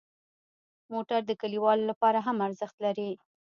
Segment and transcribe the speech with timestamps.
[0.91, 3.11] موټر د کلیوالو لپاره هم ارزښت لري.